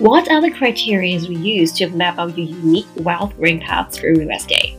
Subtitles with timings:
[0.00, 4.14] What are the criteria we use to map out your unique wealth growing path through
[4.14, 4.78] real estate?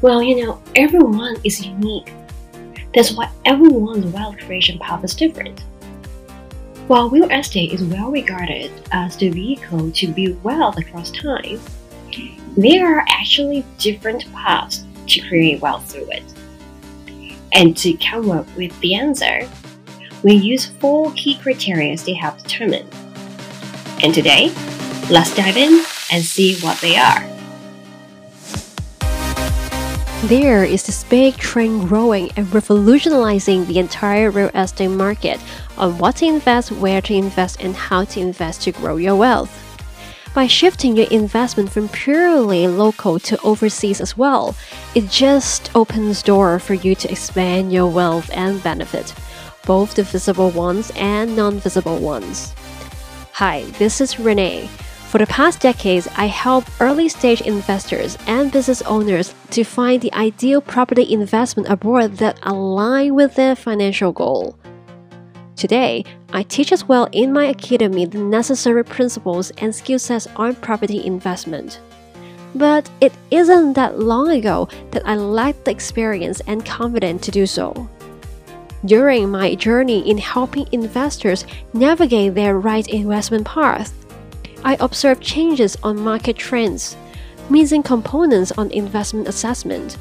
[0.00, 2.10] Well, you know, everyone is unique.
[2.94, 5.60] That's why everyone's wealth creation path is different.
[6.86, 11.60] While real estate is well regarded as the vehicle to build wealth across time,
[12.56, 16.24] there are actually different paths to create wealth through it.
[17.52, 19.46] And to come up with the answer,
[20.22, 22.88] we use four key criteria they have determined.
[24.02, 24.52] And today,
[25.10, 27.22] let's dive in and see what they are.
[30.26, 35.40] There is this big trend growing and revolutionizing the entire real estate market
[35.76, 39.50] on what to invest, where to invest, and how to invest to grow your wealth.
[40.34, 44.54] By shifting your investment from purely local to overseas as well,
[44.94, 49.14] it just opens door for you to expand your wealth and benefit,
[49.66, 52.54] both the visible ones and non-visible ones.
[53.42, 54.68] Hi, this is Renee.
[55.08, 60.14] For the past decades, I help early stage investors and business owners to find the
[60.14, 64.56] ideal property investment abroad that align with their financial goal.
[65.56, 70.54] Today, I teach as well in my academy the necessary principles and skill sets on
[70.54, 71.80] property investment.
[72.54, 77.46] But it isn't that long ago that I lacked the experience and confidence to do
[77.46, 77.90] so.
[78.84, 83.94] During my journey in helping investors navigate their right investment path,
[84.64, 86.96] I observed changes on market trends,
[87.48, 89.98] missing components on investment assessment,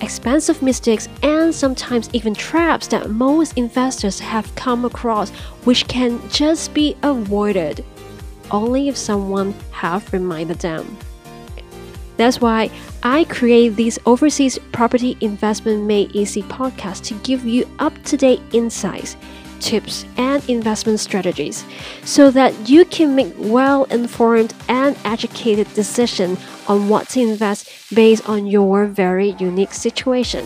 [0.00, 5.28] expensive mistakes, and sometimes even traps that most investors have come across
[5.64, 7.84] which can just be avoided
[8.50, 10.96] only if someone have reminded them.
[12.16, 12.70] That's why
[13.02, 19.16] I create this overseas property investment made easy podcast to give you up-to-date insights,
[19.60, 21.64] tips, and investment strategies
[22.04, 28.46] so that you can make well-informed and educated decisions on what to invest based on
[28.46, 30.44] your very unique situation.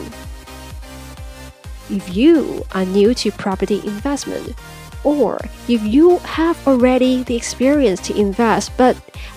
[1.88, 4.54] If you are new to property investment,
[5.04, 5.38] or
[5.68, 8.96] if you have already the experience to invest but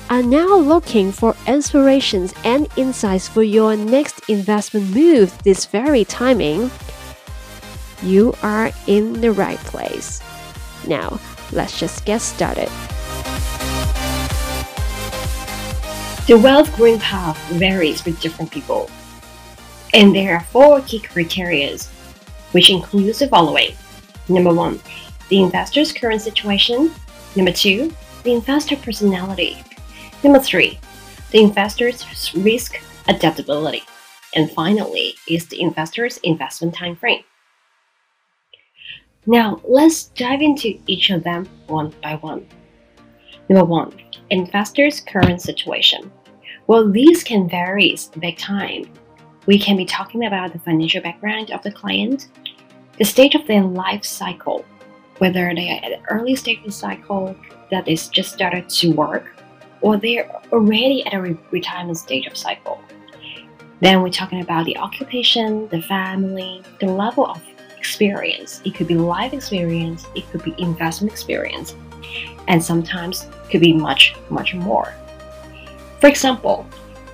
[0.10, 6.70] are now looking for inspirations and insights for your next investment move this very timing,
[8.02, 10.22] you are in the right place.
[10.88, 11.20] Now,
[11.52, 12.70] let's just get started.
[16.28, 18.90] The wealth growing path varies with different people.
[19.94, 21.78] And there are four key criteria,
[22.52, 23.74] which includes the following.
[24.30, 24.80] Number one,
[25.34, 26.94] the investor's current situation.
[27.36, 29.58] Number two, the investor personality.
[30.24, 30.80] Number three,
[31.32, 32.06] the investor's
[32.36, 33.82] risk adaptability.
[34.36, 37.24] And finally, is the investor's investment time frame.
[39.26, 42.46] Now, let's dive into each of them one by one.
[43.50, 43.92] Number one,
[44.30, 46.12] investor's current situation.
[46.68, 48.84] Well, these can vary big time.
[49.48, 52.28] We can be talking about the financial background of the client,
[53.00, 54.64] the stage of their life cycle,
[55.18, 57.36] whether they are at an early stage of the cycle
[57.72, 59.36] that is just started to work,
[59.82, 62.82] or they're already at a re retirement stage of cycle.
[63.80, 67.42] Then we're talking about the occupation, the family, the level of
[67.78, 68.62] experience.
[68.64, 71.76] It could be life experience, it could be investment experience,
[72.48, 74.94] and sometimes could be much, much more.
[76.00, 76.66] For example,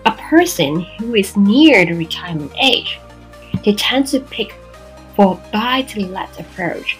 [0.05, 2.99] a person who is near the retirement age,
[3.63, 4.55] they tend to pick
[5.15, 6.97] for buy to let approach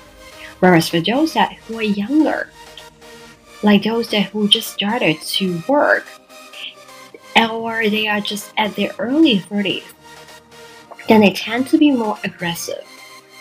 [0.59, 2.49] Whereas for those that who are younger,
[3.63, 6.05] like those that who just started to work,
[7.39, 9.83] or they are just at their early 30s,
[11.07, 12.83] then they tend to be more aggressive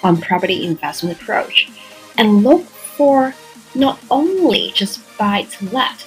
[0.03, 1.69] on property investment approach
[2.17, 3.35] and look for
[3.75, 6.07] not only just buy to let,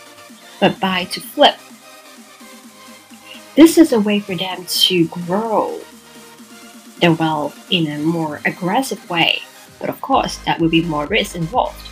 [0.60, 1.58] but buy to flip.
[3.56, 5.80] This is a way for them to grow
[7.00, 9.42] their wealth in a more aggressive way
[9.82, 11.90] but of course that will be more risk involved.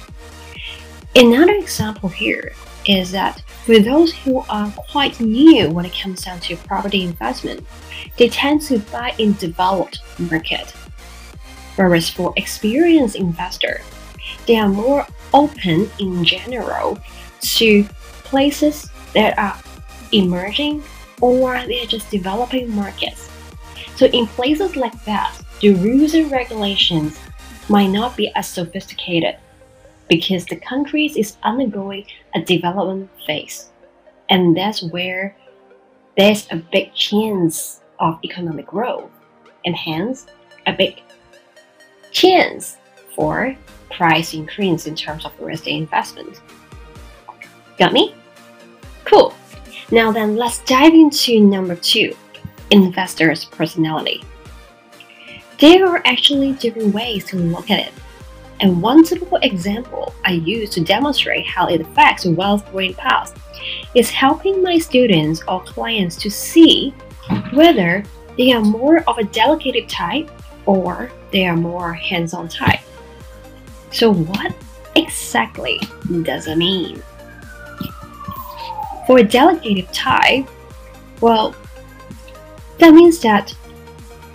[1.16, 2.54] Another example here
[2.86, 7.66] is that for those who are quite new when it comes down to property investment,
[8.18, 10.72] they tend to buy in developed market.
[11.76, 13.82] Whereas for experienced investor,
[14.46, 16.98] they are more open in general
[17.42, 17.84] to
[18.24, 19.60] places that are
[20.12, 20.84] emerging
[21.22, 23.30] or they're just developing markets.
[23.96, 27.20] So in places like that, the rules and regulations
[27.70, 29.38] might not be as sophisticated
[30.10, 32.06] because the country is undergoing
[32.36, 33.70] a development phase.
[34.30, 35.36] And that's where
[36.18, 39.10] there's a big chance of economic growth
[39.66, 40.26] and hence
[40.68, 41.02] a big
[42.12, 42.78] chance
[43.16, 43.56] for
[43.92, 46.42] price increase in terms of real estate investment.
[47.78, 48.16] Got me?
[49.06, 49.34] Cool.
[49.92, 52.16] Now then, let's dive into number two
[52.72, 54.24] investor's personality.
[55.60, 57.94] There are actually different ways to look at it.
[58.62, 63.38] And one typical example I use to demonstrate how it affects wealth growing path
[63.94, 66.92] is helping my students or clients to see
[67.52, 68.04] whether
[68.38, 70.32] they are more of a delegated type
[70.66, 72.80] or they are more hands-on type.
[73.92, 74.56] So what
[74.96, 75.80] exactly
[76.24, 77.04] does it mean?
[79.08, 80.48] For a delegated type,
[81.20, 81.54] well,
[82.78, 83.54] that means that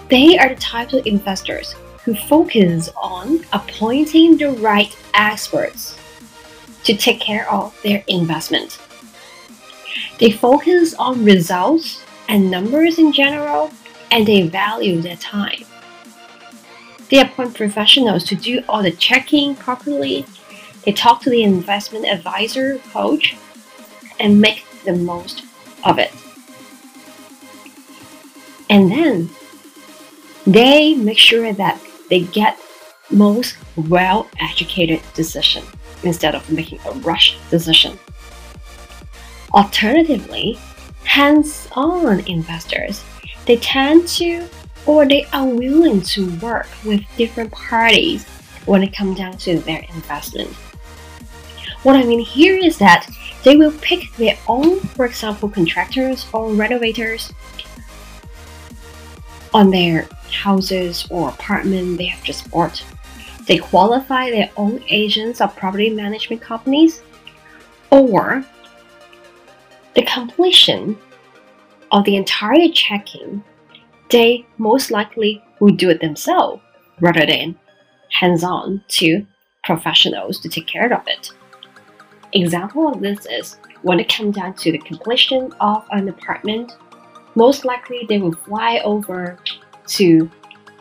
[0.09, 1.75] they are the type of investors
[2.05, 5.99] who focus on appointing the right experts
[6.85, 8.79] to take care of their investment.
[10.19, 13.71] They focus on results and numbers in general,
[14.11, 15.65] and they value their time.
[17.11, 20.27] They appoint professionals to do all the checking properly.
[20.85, 23.37] They talk to the investment advisor, coach,
[24.21, 25.45] and make the most
[25.85, 26.13] of it.
[28.69, 29.31] And then
[30.47, 31.81] they make sure that
[32.11, 32.59] they get
[33.11, 35.65] most well educated decision
[36.03, 37.99] instead of making a rush decision.
[39.53, 40.59] Alternatively,
[41.05, 43.05] hands on investors,
[43.47, 44.47] they tend to
[44.87, 48.27] or they are willing to work with different parties
[48.67, 50.51] when it comes down to their investment.
[51.85, 53.09] What I mean here is that
[53.45, 57.33] they will pick their own, for example, contractors or renovators
[59.55, 62.85] on their houses or apartment they have just bought.
[63.47, 67.03] They qualify their own agents or property management companies,
[67.91, 68.45] or
[69.95, 70.99] the completion
[71.93, 73.45] of the entire checking,
[74.11, 76.61] they most likely will do it themselves
[77.01, 77.57] rather than
[78.11, 79.25] hands-on to
[79.63, 81.31] professionals to take care of it.
[82.33, 86.73] Example of this is when it comes down to the completion of an apartment
[87.35, 89.39] most likely they will fly over
[89.87, 90.31] to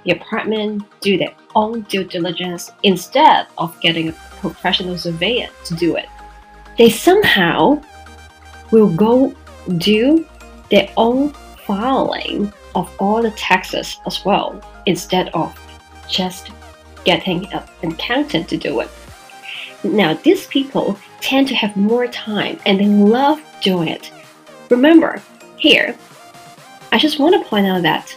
[0.04, 5.96] the apartment, do their own due diligence instead of getting a professional surveyor to do
[5.96, 6.08] it.
[6.78, 7.82] They somehow
[8.72, 9.34] will go
[9.78, 10.26] do
[10.70, 11.30] their own
[11.66, 15.58] filing of all the taxes as well instead of
[16.10, 16.52] just
[17.04, 18.90] getting an accountant to do it.
[19.84, 24.12] Now, these people tend to have more time and they love doing it.
[24.70, 25.22] Remember,
[25.58, 25.96] here,
[26.94, 28.16] I just want to point out that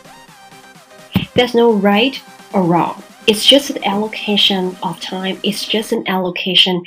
[1.34, 3.02] there's no right or wrong.
[3.26, 5.40] It's just an allocation of time.
[5.42, 6.84] It's just an allocation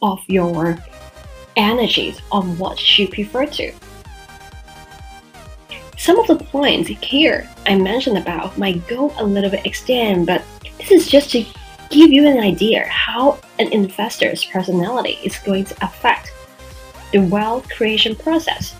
[0.00, 0.82] of your
[1.54, 3.74] energies on what you prefer to.
[5.98, 10.42] Some of the points here I mentioned about might go a little bit extend, but
[10.78, 11.44] this is just to
[11.90, 16.32] give you an idea how an investor's personality is going to affect
[17.12, 18.74] the wealth creation process.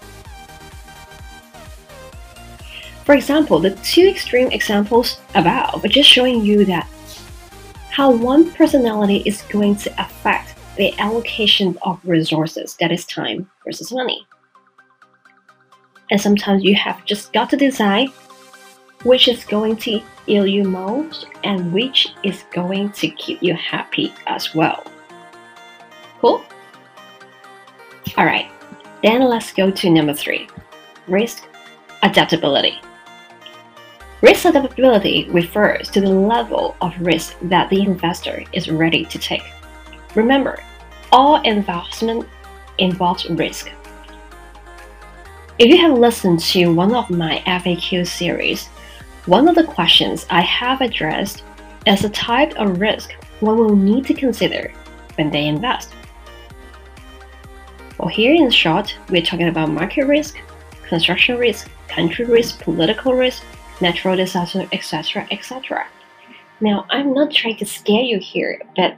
[3.09, 6.87] For example, the two extreme examples above are just showing you that
[7.89, 13.91] how one personality is going to affect the allocation of resources, that is time versus
[13.93, 14.27] money.
[16.11, 18.11] And sometimes you have just got to decide
[19.05, 24.13] which is going to yield you most and which is going to keep you happy
[24.27, 24.85] as well.
[26.21, 26.45] Cool?
[28.19, 28.51] Alright,
[29.03, 30.47] then let's go to number three
[31.07, 31.49] risk
[32.03, 32.79] adaptability.
[34.21, 39.45] Risk adaptability refers to the level of risk that the investor is ready to take.
[40.17, 40.59] Remember,
[41.13, 42.27] all investment
[42.79, 43.71] involves risk.
[45.59, 48.67] If you have listened to one of my FAQ series,
[49.27, 51.45] one of the questions I have addressed
[51.87, 54.73] is the type of risk one will need to consider
[55.15, 55.95] when they invest.
[57.99, 60.39] Well, here in short, we're talking about market risk,
[60.89, 63.45] construction risk, country risk, political risk,
[63.81, 65.87] natural disaster, etc., etc.
[66.61, 68.97] Now, I'm not trying to scare you here, but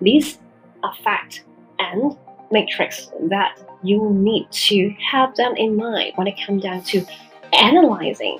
[0.00, 0.38] these
[0.82, 1.44] are fact
[1.78, 2.16] and
[2.50, 7.04] matrix that you need to have them in mind when it comes down to
[7.52, 8.38] analyzing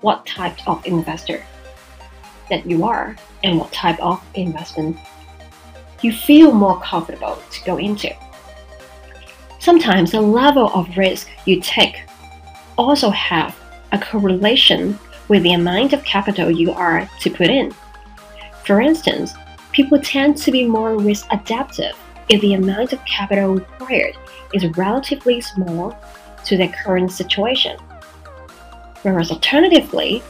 [0.00, 1.44] what type of investor
[2.50, 4.96] that you are and what type of investment
[6.02, 8.14] you feel more comfortable to go into.
[9.58, 12.02] Sometimes the level of risk you take
[12.76, 13.58] also have
[13.92, 17.74] a correlation with the amount of capital you are to put in.
[18.64, 19.34] For instance,
[19.72, 21.96] people tend to be more risk adaptive
[22.28, 24.16] if the amount of capital required
[24.52, 25.96] is relatively small
[26.44, 27.76] to their current situation.
[29.02, 30.22] Whereas alternatively,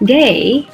[0.00, 0.68] they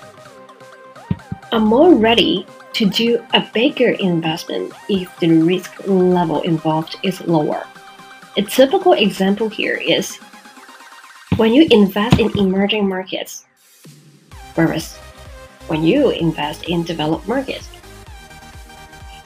[1.53, 7.67] are more ready to do a bigger investment if the risk level involved is lower.
[8.37, 10.19] A typical example here is
[11.37, 13.45] when you invest in emerging markets,
[14.55, 14.97] whereas
[15.69, 17.69] when you invest in developed markets.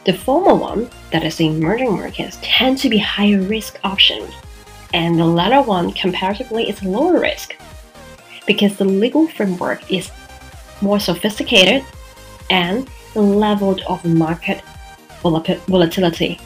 [0.04, 4.28] The former one, that is in emerging markets, tend to be higher risk option,
[4.94, 7.56] and the latter one comparatively is lower risk
[8.46, 10.10] because the legal framework is
[10.80, 11.84] more sophisticated
[12.50, 14.62] and the level of market
[15.22, 16.38] volatility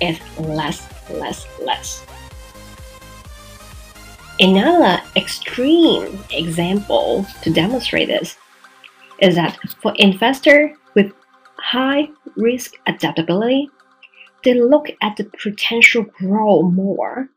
[0.00, 2.06] is less, less, less.
[4.40, 8.36] Another extreme example to demonstrate this
[9.20, 11.12] is that for investors with
[11.58, 13.68] high risk adaptability,
[14.42, 17.28] they look at the potential growth more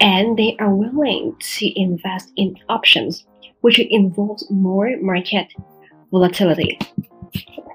[0.00, 3.26] and they are willing to invest in options
[3.60, 5.46] which involves more market
[6.10, 6.78] volatility.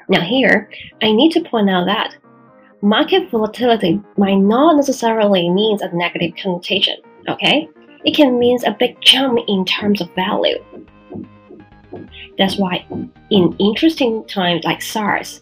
[0.10, 0.70] Now here,
[1.02, 2.16] I need to point out that
[2.82, 6.96] market volatility might not necessarily mean a negative connotation,
[7.30, 7.70] okay?
[8.06, 10.64] It can mean a big jump in terms of value.
[12.38, 12.86] That's why
[13.32, 15.42] in interesting times like SARS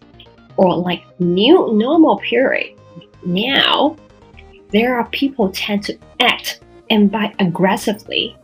[0.57, 2.77] or like new normal period,
[3.25, 3.97] now
[4.69, 8.35] there are people tend to act and buy aggressively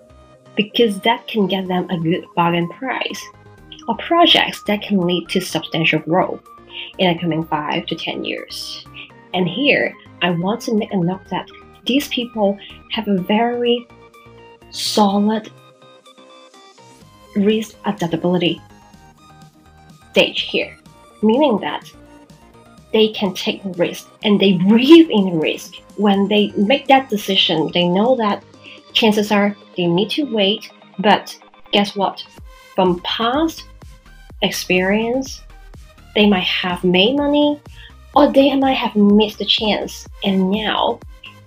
[0.55, 3.23] because that can get them a good bargain price
[3.87, 6.41] or projects that can lead to substantial growth
[6.97, 8.85] in the coming 5 to 10 years.
[9.33, 11.47] And here, I want to make a note that
[11.85, 12.57] these people
[12.91, 13.87] have a very
[14.71, 15.51] solid
[17.35, 18.61] risk adaptability
[20.11, 20.75] stage here,
[21.21, 21.89] meaning that
[22.91, 25.75] they can take risk and they breathe in risk.
[25.97, 28.43] When they make that decision, they know that
[28.93, 31.37] chances are they need to wait, but
[31.71, 32.23] guess what?
[32.75, 33.65] From past
[34.41, 35.41] experience,
[36.15, 37.59] they might have made money
[38.15, 40.99] or they might have missed the chance and now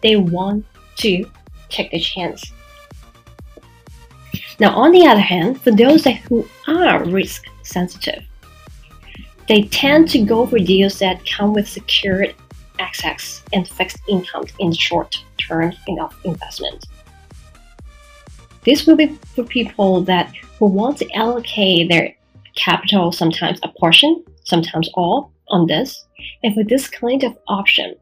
[0.03, 0.65] they want
[0.99, 1.25] to
[1.69, 2.53] take the chance
[4.59, 8.23] now, on the other hand, for those that who are risk sensitive,
[9.49, 12.35] they tend to go for deals that come with secured
[12.79, 16.87] access and fixed income in the short term of investment.
[18.65, 22.15] This will be for people that who want to allocate their
[22.55, 26.07] capital, sometimes a portion, sometimes all, on this.
[26.45, 27.95] And for this kind of option,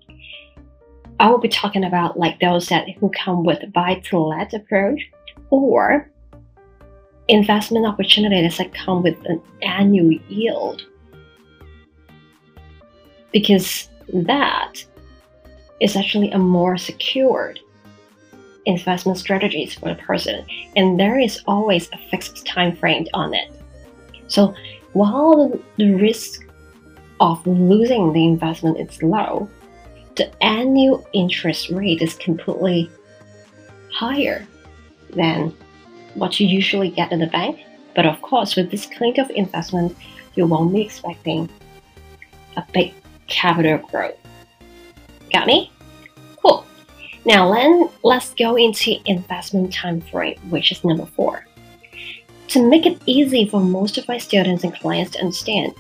[1.19, 5.01] I will be talking about like those that who come with buy to let approach
[5.51, 6.10] or
[7.31, 10.83] investment opportunities that come with an annual yield.
[13.33, 14.85] Because that
[15.81, 17.61] is actually a more secured
[18.67, 20.45] investment strategies for the person
[20.77, 23.51] and there is always a fixed time frame on it.
[24.27, 24.55] So
[24.93, 26.47] while the risk
[27.21, 29.49] of losing the investment is low,
[30.17, 32.91] the annual interest rate is completely
[33.93, 34.47] higher
[35.15, 35.55] than
[36.15, 37.61] what you usually get in the bank.
[37.95, 39.97] But of course, with this kind of investment,
[40.35, 41.49] you won't be expecting
[42.57, 42.95] a big
[43.27, 44.17] capital growth.
[45.33, 45.73] Got me?
[46.43, 46.65] Cool.
[47.25, 51.47] Now then, let's go into investment time frame, which is number four.
[52.49, 55.75] To make it easy for most of my students and clients to understand,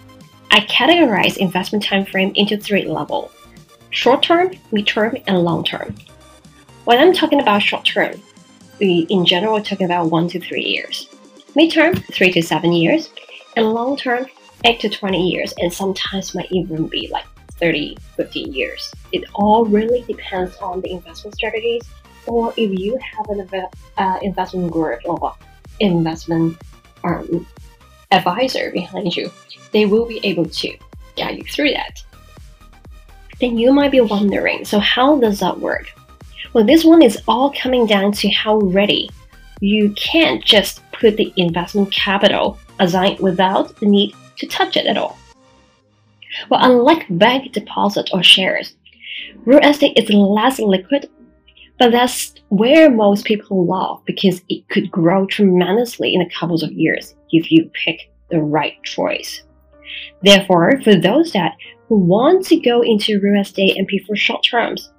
[0.52, 3.32] I categorize investment time frame into three levels:
[3.90, 5.94] short term, mid term, and long term.
[6.84, 8.20] When I'm talking about short term,
[8.80, 11.08] we in general talk about one to three years.
[11.54, 13.10] Midterm, three to seven years,
[13.56, 14.26] and long term,
[14.64, 17.26] eight to 20 years, and sometimes might even be like
[17.58, 18.92] 30, 50 years.
[19.12, 21.82] It all really depends on the investment strategies,
[22.26, 23.66] or if you have an
[23.99, 25.34] uh, investment group or
[25.80, 26.56] investment
[27.04, 27.46] um,
[28.10, 29.30] advisor behind you,
[29.72, 30.76] they will be able to
[31.16, 32.02] guide you through that.
[33.40, 35.87] Then you might be wondering, so how does that work?
[36.52, 39.09] Well, this one is all coming down to how ready.
[39.61, 44.97] You can't just put the investment capital aside without the need to touch it at
[44.97, 45.16] all.
[46.49, 48.75] Well, unlike bank deposit or shares,
[49.45, 51.09] real estate is less liquid,
[51.78, 56.73] but that's where most people love because it could grow tremendously in a couple of
[56.73, 59.42] years if you pick the right choice.
[60.23, 61.57] Therefore, for those that
[61.88, 64.90] who want to go into real estate and prefer short terms,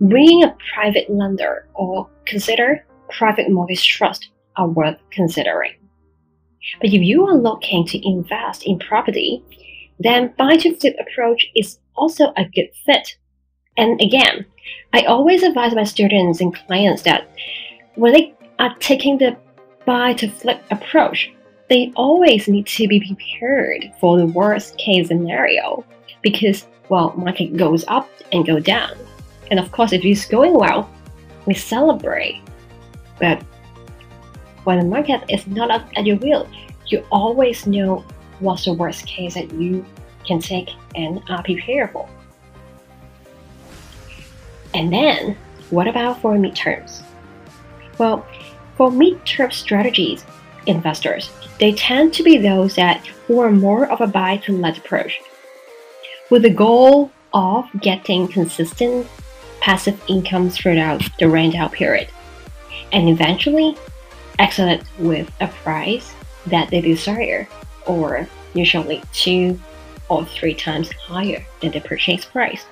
[0.00, 5.72] bringing a private lender or consider private mortgage trust are worth considering.
[6.80, 9.42] But if you are looking to invest in property,
[9.98, 13.16] then buy to flip approach is also a good fit.
[13.76, 14.46] And again,
[14.92, 17.28] I always advise my students and clients that
[17.94, 19.36] when they are taking the
[19.86, 21.32] buy to flip approach,
[21.68, 25.84] they always need to be prepared for the worst case scenario
[26.22, 28.92] because, well, market goes up and go down.
[29.52, 30.90] And of course, if it's going well,
[31.44, 32.40] we celebrate.
[33.20, 33.42] But
[34.64, 36.48] when the market is not at your will,
[36.86, 38.02] you always know
[38.40, 39.84] what's the worst case that you
[40.26, 42.08] can take and are prepared for.
[44.72, 45.36] And then,
[45.68, 47.02] what about for midterms?
[47.98, 48.26] Well,
[48.78, 50.24] for midterm strategies,
[50.66, 55.20] investors, they tend to be those that are more of a buy to let approach,
[56.30, 59.06] with the goal of getting consistent
[59.62, 62.08] passive income throughout the rent out period,
[62.90, 63.76] and eventually
[64.40, 66.12] exit with a price
[66.46, 67.48] that they desire,
[67.86, 69.58] or usually two
[70.08, 72.64] or three times higher than the purchase price.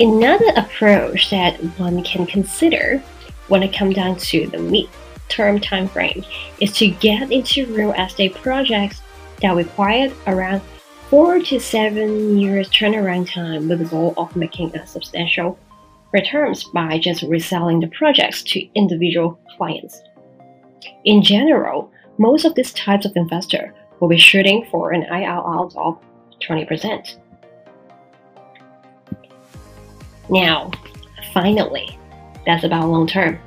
[0.00, 3.02] Another approach that one can consider
[3.48, 6.24] when it comes down to the mid-term time frame
[6.58, 9.02] is to get into real estate projects
[9.42, 10.62] that require around
[11.14, 15.56] four to seven years turnaround time with the goal of making a substantial
[16.12, 20.02] returns by just reselling the projects to individual clients.
[21.04, 26.00] In general, most of these types of investor will be shooting for an IRR of
[26.42, 27.16] 20%.
[30.28, 30.72] Now,
[31.32, 31.96] finally,
[32.44, 33.38] that's about long term.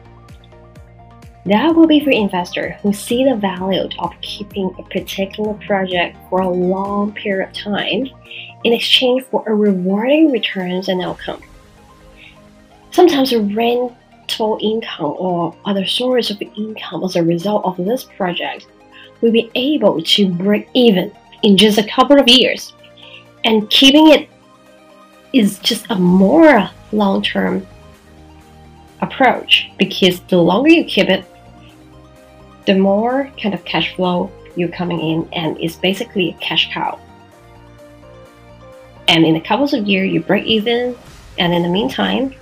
[1.48, 6.42] That will be for investors who see the value of keeping a particular project for
[6.42, 8.10] a long period of time
[8.66, 11.42] in exchange for a rewarding returns and outcome.
[12.92, 18.68] Sometimes a rental income or other source of income as a result of this project
[19.22, 21.14] will be able to break even
[21.44, 22.74] in just a couple of years.
[23.46, 24.30] And keeping it
[25.32, 27.66] is just a more long term
[29.02, 31.24] approach because the longer you keep it,
[32.68, 37.00] the more kind of cash flow you're coming in, and it's basically a cash cow.
[39.08, 40.96] And in a couple of years, you break even,
[41.40, 42.36] and in the meantime,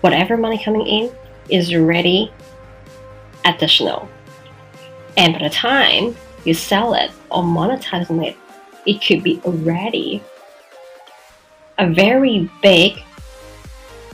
[0.00, 1.12] whatever money coming in
[1.48, 2.32] is already
[3.44, 4.08] additional.
[5.16, 8.36] And by the time you sell it or monetizing it,
[8.84, 10.22] it could be already
[11.78, 13.00] a very big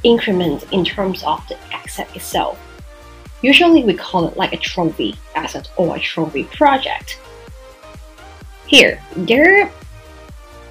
[0.02, 2.58] increment in terms of the asset itself.
[3.44, 7.20] Usually we call it like a trophy asset or a trophy project.
[8.66, 9.70] Here, there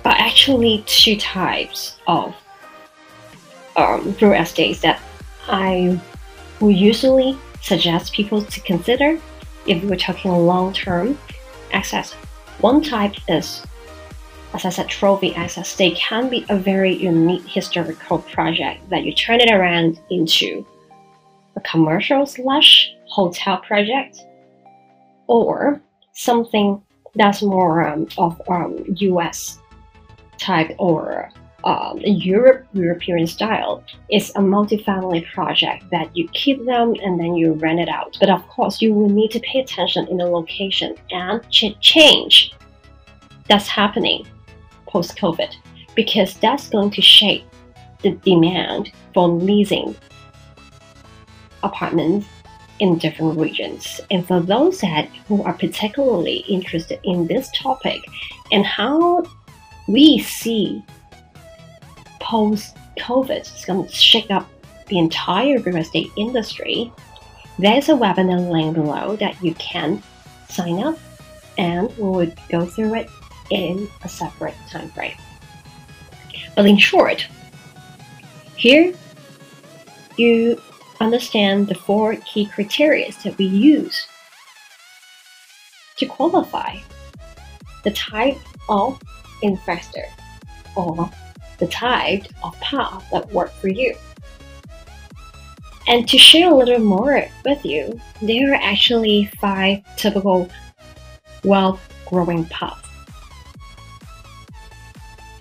[0.03, 2.33] are actually two types of
[3.75, 4.99] um, real estates that
[5.47, 6.01] I
[6.61, 9.19] would usually suggest people to consider
[9.67, 11.19] if we're talking long-term
[11.73, 12.13] access.
[12.59, 13.63] One type is,
[14.55, 15.75] as I said, trophy assets.
[15.75, 20.65] They can be a very unique historical project that you turn it around into
[21.55, 24.19] a commercial slash hotel project
[25.27, 25.81] or
[26.13, 26.81] something
[27.15, 29.59] that's more um, of um, US
[30.37, 31.29] type or
[31.63, 37.53] um, Europe European style It's a multi-family project that you keep them and then you
[37.53, 38.17] rent it out.
[38.19, 42.53] But of course, you will need to pay attention in the location and ch change
[43.47, 44.25] that's happening
[44.87, 45.53] post COVID
[45.95, 47.45] because that's going to shape
[48.01, 49.95] the demand for leasing
[51.63, 52.27] apartments
[52.79, 54.01] in different regions.
[54.11, 58.01] And for those that who are particularly interested in this topic
[58.51, 59.23] and how
[59.87, 60.83] we see
[62.19, 64.49] post COVID is going to shake up
[64.87, 66.91] the entire real estate industry,
[67.59, 70.01] there's a webinar link below that you can
[70.49, 70.97] sign up
[71.57, 73.09] and we would go through it
[73.49, 75.15] in a separate time frame.
[76.55, 77.27] But in short,
[78.55, 78.93] here
[80.17, 80.61] you
[81.03, 84.07] understand the four key criteria that we use
[85.97, 86.77] to qualify
[87.83, 88.37] the type
[88.69, 88.99] of
[89.41, 90.05] investor
[90.75, 91.09] or
[91.59, 93.95] the type of path that work for you.
[95.87, 100.49] And to share a little more with you, there are actually five typical
[101.43, 102.87] wealth growing paths.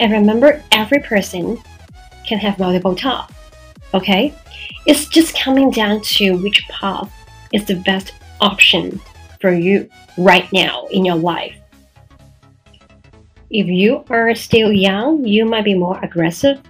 [0.00, 1.58] And remember, every person
[2.26, 3.32] can have multiple paths,
[3.94, 4.34] okay?
[4.86, 7.12] It's just coming down to which path
[7.52, 9.00] is the best option
[9.40, 11.56] for you right now in your life.
[13.50, 16.60] If you are still young, you might be more aggressive,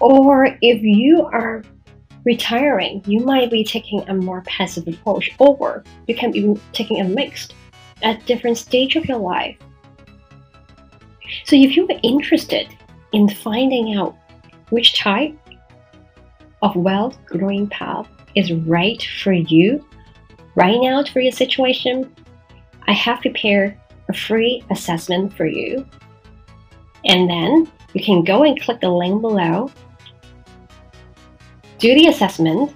[0.00, 1.62] or if you are
[2.24, 7.04] retiring, you might be taking a more passive approach, or you can be taking a
[7.04, 7.54] mixed
[8.02, 9.56] at different stage of your life.
[11.44, 12.68] So if you're interested
[13.12, 14.16] in finding out
[14.70, 15.36] which type
[16.62, 19.84] of wealth growing path is right for you.
[20.54, 22.14] Right now for your situation,
[22.86, 23.76] I have prepared
[24.08, 25.86] a free assessment for you.
[27.04, 29.70] And then you can go and click the link below,
[31.78, 32.74] do the assessment,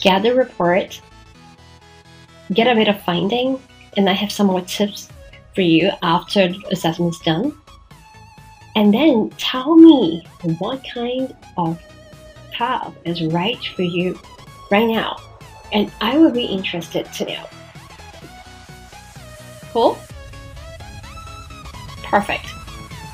[0.00, 1.00] get the report,
[2.52, 3.60] get a bit of finding,
[3.96, 5.08] and I have some more tips
[5.54, 7.56] for you after the assessment's done.
[8.76, 10.24] And then tell me
[10.58, 11.80] what kind of
[12.56, 14.18] path is right for you
[14.70, 15.16] right now.
[15.72, 17.46] And I will be interested to know.
[19.72, 19.98] Cool?
[22.04, 22.46] Perfect.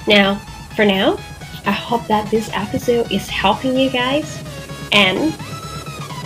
[0.07, 0.37] Now,
[0.76, 1.18] for now,
[1.64, 4.42] I hope that this episode is helping you guys,
[4.92, 5.35] and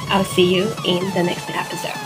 [0.09, 2.06] I'll see you in the next episode.